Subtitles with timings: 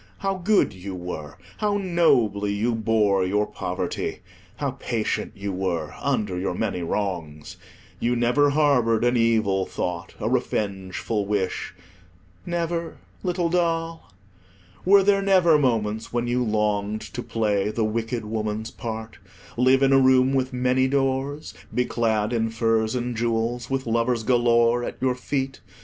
[0.17, 1.37] How good you were!
[1.57, 4.21] How nobly you bore your poverty.
[4.55, 7.55] How patient you were under your many wrongs.
[7.99, 14.11] You never harboured an evil thought, a revengeful wish—never, little doll?
[14.85, 19.19] Were there never moments when you longed to play the wicked woman's part,
[19.55, 24.23] live in a room with many doors, be clad in furs and jewels, with lovers
[24.23, 25.59] galore at your feet?